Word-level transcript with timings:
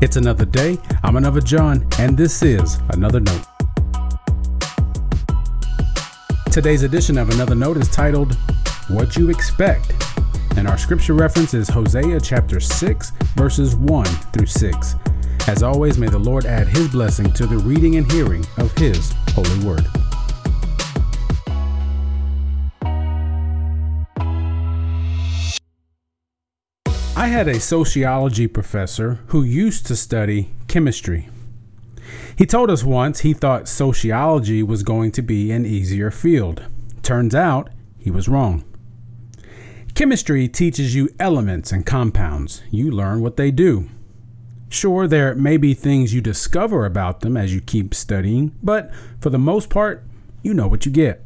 It's 0.00 0.16
another 0.16 0.44
day. 0.44 0.78
I'm 1.02 1.16
another 1.16 1.40
John, 1.40 1.86
and 1.98 2.16
this 2.16 2.42
is 2.42 2.78
Another 2.90 3.20
Note. 3.20 3.44
Today's 6.50 6.82
edition 6.82 7.18
of 7.18 7.28
Another 7.30 7.54
Note 7.54 7.76
is 7.76 7.88
titled 7.90 8.34
What 8.88 9.16
You 9.16 9.28
Expect. 9.28 9.92
And 10.56 10.66
our 10.66 10.78
scripture 10.78 11.14
reference 11.14 11.52
is 11.52 11.68
Hosea 11.68 12.20
chapter 12.20 12.58
6, 12.58 13.10
verses 13.36 13.76
1 13.76 14.06
through 14.06 14.46
6. 14.46 14.94
As 15.46 15.62
always, 15.62 15.98
may 15.98 16.08
the 16.08 16.18
Lord 16.18 16.46
add 16.46 16.68
his 16.68 16.88
blessing 16.88 17.30
to 17.32 17.46
the 17.46 17.58
reading 17.58 17.96
and 17.96 18.10
hearing 18.10 18.44
of 18.56 18.72
his 18.78 19.12
holy 19.34 19.64
word. 19.64 19.86
I 27.18 27.26
had 27.26 27.48
a 27.48 27.58
sociology 27.58 28.46
professor 28.46 29.18
who 29.26 29.42
used 29.42 29.86
to 29.86 29.96
study 29.96 30.52
chemistry. 30.68 31.28
He 32.36 32.46
told 32.46 32.70
us 32.70 32.84
once 32.84 33.20
he 33.20 33.34
thought 33.34 33.66
sociology 33.66 34.62
was 34.62 34.84
going 34.84 35.10
to 35.10 35.22
be 35.22 35.50
an 35.50 35.66
easier 35.66 36.12
field. 36.12 36.62
Turns 37.02 37.34
out 37.34 37.70
he 37.98 38.08
was 38.08 38.28
wrong. 38.28 38.62
Chemistry 39.94 40.46
teaches 40.46 40.94
you 40.94 41.08
elements 41.18 41.72
and 41.72 41.84
compounds. 41.84 42.62
You 42.70 42.88
learn 42.88 43.20
what 43.20 43.36
they 43.36 43.50
do. 43.50 43.88
Sure, 44.68 45.08
there 45.08 45.34
may 45.34 45.56
be 45.56 45.74
things 45.74 46.14
you 46.14 46.20
discover 46.20 46.86
about 46.86 47.22
them 47.22 47.36
as 47.36 47.52
you 47.52 47.60
keep 47.60 47.96
studying, 47.96 48.54
but 48.62 48.92
for 49.20 49.30
the 49.30 49.40
most 49.40 49.70
part, 49.70 50.04
you 50.40 50.54
know 50.54 50.68
what 50.68 50.86
you 50.86 50.92
get. 50.92 51.24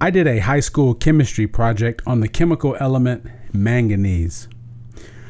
I 0.00 0.10
did 0.10 0.28
a 0.28 0.38
high 0.38 0.60
school 0.60 0.94
chemistry 0.94 1.48
project 1.48 2.02
on 2.06 2.20
the 2.20 2.28
chemical 2.28 2.76
element 2.78 3.28
manganese. 3.52 4.48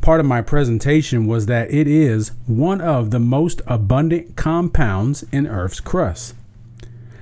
Part 0.00 0.20
of 0.20 0.26
my 0.26 0.40
presentation 0.40 1.26
was 1.26 1.46
that 1.46 1.70
it 1.70 1.86
is 1.86 2.32
one 2.46 2.80
of 2.80 3.10
the 3.10 3.18
most 3.18 3.60
abundant 3.66 4.34
compounds 4.34 5.24
in 5.30 5.46
Earth's 5.46 5.80
crust. 5.80 6.34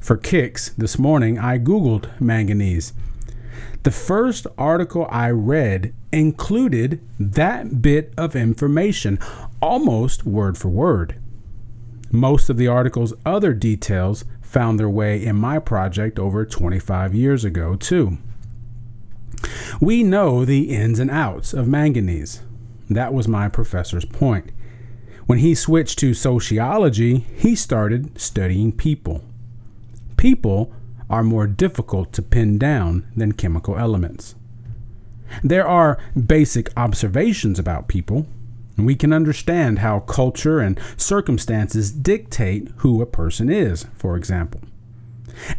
For 0.00 0.16
kicks, 0.16 0.70
this 0.70 0.98
morning 0.98 1.38
I 1.38 1.58
Googled 1.58 2.18
manganese. 2.20 2.92
The 3.82 3.90
first 3.90 4.46
article 4.56 5.06
I 5.10 5.30
read 5.30 5.92
included 6.12 7.00
that 7.18 7.82
bit 7.82 8.12
of 8.16 8.34
information, 8.34 9.18
almost 9.60 10.24
word 10.24 10.56
for 10.56 10.68
word. 10.68 11.16
Most 12.10 12.48
of 12.48 12.56
the 12.56 12.68
article's 12.68 13.12
other 13.26 13.52
details 13.52 14.24
found 14.40 14.78
their 14.78 14.88
way 14.88 15.24
in 15.24 15.36
my 15.36 15.58
project 15.58 16.18
over 16.18 16.44
25 16.44 17.14
years 17.14 17.44
ago, 17.44 17.74
too. 17.74 18.18
We 19.80 20.02
know 20.02 20.44
the 20.44 20.74
ins 20.74 20.98
and 20.98 21.10
outs 21.10 21.52
of 21.52 21.68
manganese. 21.68 22.42
That 22.90 23.14
was 23.14 23.26
my 23.28 23.48
professor's 23.48 24.04
point. 24.04 24.50
When 25.26 25.38
he 25.38 25.54
switched 25.54 25.98
to 26.00 26.14
sociology, 26.14 27.26
he 27.36 27.54
started 27.54 28.20
studying 28.20 28.72
people. 28.72 29.24
People 30.16 30.72
are 31.08 31.22
more 31.22 31.46
difficult 31.46 32.12
to 32.14 32.22
pin 32.22 32.58
down 32.58 33.06
than 33.16 33.32
chemical 33.32 33.78
elements. 33.78 34.34
There 35.42 35.66
are 35.66 35.98
basic 36.14 36.70
observations 36.76 37.58
about 37.58 37.88
people, 37.88 38.26
and 38.76 38.86
we 38.86 38.94
can 38.94 39.12
understand 39.12 39.78
how 39.78 40.00
culture 40.00 40.60
and 40.60 40.78
circumstances 40.96 41.92
dictate 41.92 42.68
who 42.78 43.00
a 43.00 43.06
person 43.06 43.48
is, 43.48 43.86
for 43.94 44.16
example. 44.16 44.60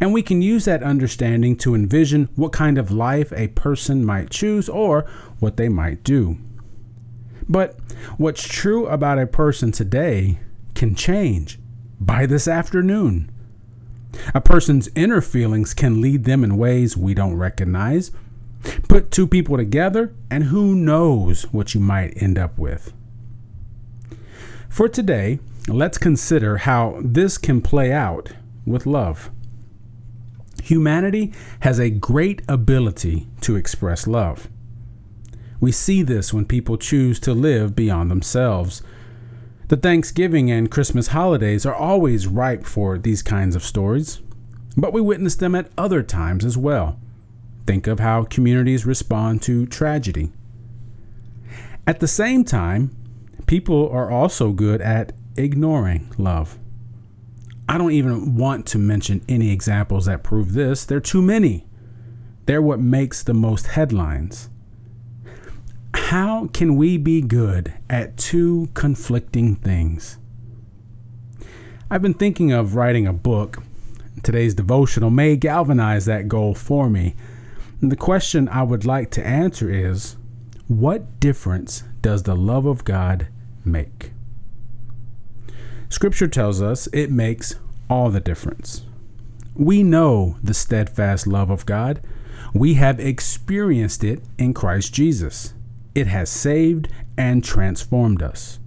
And 0.00 0.12
we 0.12 0.22
can 0.22 0.42
use 0.42 0.64
that 0.64 0.82
understanding 0.82 1.56
to 1.58 1.74
envision 1.74 2.28
what 2.36 2.52
kind 2.52 2.78
of 2.78 2.90
life 2.90 3.32
a 3.32 3.48
person 3.48 4.04
might 4.04 4.30
choose 4.30 4.68
or 4.68 5.02
what 5.40 5.56
they 5.56 5.68
might 5.68 6.04
do. 6.04 6.38
But 7.48 7.78
what's 8.16 8.46
true 8.46 8.86
about 8.86 9.18
a 9.18 9.26
person 9.26 9.72
today 9.72 10.38
can 10.74 10.94
change 10.94 11.58
by 12.00 12.26
this 12.26 12.48
afternoon. 12.48 13.30
A 14.34 14.40
person's 14.40 14.88
inner 14.94 15.20
feelings 15.20 15.74
can 15.74 16.00
lead 16.00 16.24
them 16.24 16.44
in 16.44 16.56
ways 16.56 16.96
we 16.96 17.14
don't 17.14 17.36
recognize. 17.36 18.10
Put 18.88 19.10
two 19.10 19.26
people 19.26 19.56
together, 19.56 20.14
and 20.30 20.44
who 20.44 20.74
knows 20.74 21.42
what 21.52 21.74
you 21.74 21.80
might 21.80 22.22
end 22.22 22.38
up 22.38 22.56
with. 22.56 22.92
For 24.68 24.88
today, 24.88 25.38
let's 25.68 25.98
consider 25.98 26.58
how 26.58 27.00
this 27.02 27.36
can 27.38 27.60
play 27.60 27.92
out 27.92 28.32
with 28.64 28.86
love. 28.86 29.30
Humanity 30.64 31.30
has 31.60 31.78
a 31.78 31.90
great 31.90 32.40
ability 32.48 33.26
to 33.42 33.54
express 33.54 34.06
love. 34.06 34.48
We 35.60 35.72
see 35.72 36.02
this 36.02 36.32
when 36.32 36.46
people 36.46 36.78
choose 36.78 37.20
to 37.20 37.34
live 37.34 37.76
beyond 37.76 38.10
themselves. 38.10 38.82
The 39.68 39.76
Thanksgiving 39.76 40.50
and 40.50 40.70
Christmas 40.70 41.08
holidays 41.08 41.66
are 41.66 41.74
always 41.74 42.26
ripe 42.26 42.64
for 42.64 42.96
these 42.96 43.22
kinds 43.22 43.54
of 43.54 43.62
stories, 43.62 44.22
but 44.74 44.94
we 44.94 45.02
witness 45.02 45.36
them 45.36 45.54
at 45.54 45.70
other 45.76 46.02
times 46.02 46.46
as 46.46 46.56
well. 46.56 46.98
Think 47.66 47.86
of 47.86 48.00
how 48.00 48.24
communities 48.24 48.86
respond 48.86 49.42
to 49.42 49.66
tragedy. 49.66 50.32
At 51.86 52.00
the 52.00 52.08
same 52.08 52.42
time, 52.42 52.96
people 53.46 53.90
are 53.90 54.10
also 54.10 54.52
good 54.52 54.80
at 54.80 55.12
ignoring 55.36 56.10
love. 56.16 56.58
I 57.68 57.78
don't 57.78 57.92
even 57.92 58.36
want 58.36 58.66
to 58.66 58.78
mention 58.78 59.24
any 59.28 59.50
examples 59.50 60.06
that 60.06 60.22
prove 60.22 60.52
this. 60.52 60.84
There 60.84 60.98
are 60.98 61.00
too 61.00 61.22
many. 61.22 61.66
They're 62.46 62.62
what 62.62 62.80
makes 62.80 63.22
the 63.22 63.34
most 63.34 63.68
headlines. 63.68 64.50
How 65.94 66.48
can 66.48 66.76
we 66.76 66.98
be 66.98 67.22
good 67.22 67.72
at 67.88 68.16
two 68.16 68.68
conflicting 68.74 69.56
things? 69.56 70.18
I've 71.90 72.02
been 72.02 72.14
thinking 72.14 72.52
of 72.52 72.74
writing 72.74 73.06
a 73.06 73.12
book. 73.12 73.62
Today's 74.22 74.54
devotional 74.54 75.10
may 75.10 75.36
galvanize 75.36 76.04
that 76.06 76.28
goal 76.28 76.54
for 76.54 76.90
me. 76.90 77.14
And 77.80 77.90
the 77.90 77.96
question 77.96 78.48
I 78.48 78.62
would 78.62 78.84
like 78.84 79.10
to 79.12 79.26
answer 79.26 79.70
is 79.70 80.16
what 80.66 81.20
difference 81.20 81.84
does 82.00 82.22
the 82.22 82.34
love 82.34 82.66
of 82.66 82.84
God 82.84 83.28
make? 83.64 84.13
Scripture 85.94 86.26
tells 86.26 86.60
us 86.60 86.88
it 86.88 87.12
makes 87.12 87.54
all 87.88 88.10
the 88.10 88.18
difference. 88.18 88.82
We 89.54 89.84
know 89.84 90.36
the 90.42 90.52
steadfast 90.52 91.24
love 91.24 91.50
of 91.50 91.66
God. 91.66 92.00
We 92.52 92.74
have 92.74 92.98
experienced 92.98 94.02
it 94.02 94.20
in 94.36 94.54
Christ 94.54 94.92
Jesus. 94.92 95.54
It 95.94 96.08
has 96.08 96.28
saved 96.28 96.88
and 97.16 97.44
transformed 97.44 98.24
us. 98.24 98.58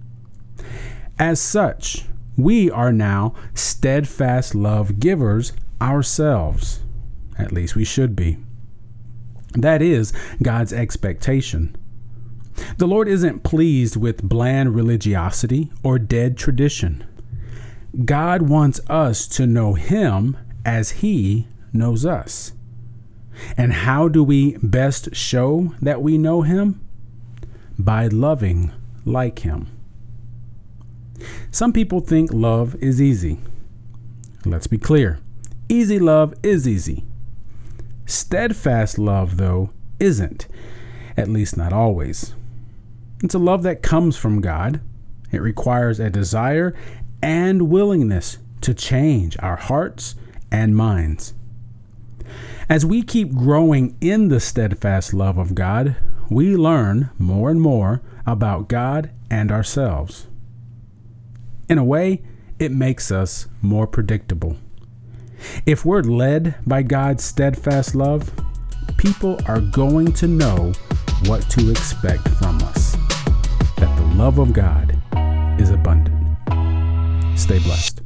As 1.18 1.38
such, 1.38 2.06
we 2.38 2.70
are 2.70 2.94
now 2.94 3.34
steadfast 3.52 4.54
love 4.54 4.98
givers 4.98 5.52
ourselves. 5.82 6.80
At 7.38 7.52
least 7.52 7.76
we 7.76 7.84
should 7.84 8.16
be. 8.16 8.38
That 9.52 9.82
is 9.82 10.14
God's 10.42 10.72
expectation. 10.72 11.76
The 12.78 12.88
Lord 12.88 13.06
isn't 13.06 13.42
pleased 13.42 13.96
with 13.96 14.22
bland 14.22 14.74
religiosity 14.74 15.70
or 15.82 15.98
dead 15.98 16.38
tradition. 16.38 17.04
God 18.04 18.42
wants 18.42 18.80
us 18.88 19.26
to 19.28 19.46
know 19.46 19.74
Him 19.74 20.36
as 20.64 20.90
He 20.90 21.48
knows 21.72 22.06
us. 22.06 22.52
And 23.56 23.72
how 23.72 24.08
do 24.08 24.22
we 24.22 24.56
best 24.58 25.14
show 25.14 25.74
that 25.80 26.02
we 26.02 26.18
know 26.18 26.42
Him? 26.42 26.80
By 27.78 28.06
loving 28.06 28.72
like 29.04 29.40
Him. 29.40 29.68
Some 31.50 31.72
people 31.72 32.00
think 32.00 32.32
love 32.32 32.76
is 32.76 33.02
easy. 33.02 33.40
Let's 34.44 34.66
be 34.66 34.78
clear 34.78 35.18
easy 35.68 35.98
love 35.98 36.34
is 36.42 36.66
easy. 36.66 37.04
Steadfast 38.06 38.98
love, 38.98 39.36
though, 39.36 39.70
isn't, 40.00 40.48
at 41.16 41.28
least 41.28 41.58
not 41.58 41.74
always. 41.74 42.34
It's 43.22 43.34
a 43.34 43.38
love 43.38 43.62
that 43.64 43.82
comes 43.82 44.16
from 44.16 44.40
God. 44.40 44.80
It 45.30 45.42
requires 45.42 46.00
a 46.00 46.08
desire 46.08 46.74
and 47.22 47.70
willingness 47.70 48.38
to 48.60 48.74
change 48.74 49.36
our 49.40 49.56
hearts 49.56 50.14
and 50.50 50.76
minds. 50.76 51.34
As 52.68 52.84
we 52.84 53.02
keep 53.02 53.34
growing 53.34 53.96
in 54.00 54.28
the 54.28 54.40
steadfast 54.40 55.14
love 55.14 55.38
of 55.38 55.54
God, 55.54 55.96
we 56.30 56.56
learn 56.56 57.10
more 57.18 57.50
and 57.50 57.60
more 57.60 58.02
about 58.26 58.68
God 58.68 59.10
and 59.30 59.50
ourselves. 59.50 60.26
In 61.68 61.78
a 61.78 61.84
way, 61.84 62.22
it 62.58 62.72
makes 62.72 63.10
us 63.10 63.46
more 63.62 63.86
predictable. 63.86 64.56
If 65.64 65.84
we're 65.84 66.02
led 66.02 66.56
by 66.66 66.82
God's 66.82 67.24
steadfast 67.24 67.94
love, 67.94 68.30
people 68.96 69.38
are 69.46 69.60
going 69.60 70.12
to 70.14 70.26
know 70.26 70.72
what 71.26 71.48
to 71.50 71.70
expect 71.70 72.28
from 72.28 72.58
us. 72.62 72.96
That 73.76 73.94
the 73.96 74.14
love 74.16 74.38
of 74.38 74.52
God 74.52 75.00
is 75.60 75.70
abundant. 75.70 76.07
Stay 77.38 77.60
blessed. 77.60 77.97